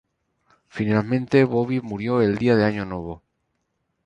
[0.67, 3.21] Finalmente, Bobbi murió el día de año nuevo.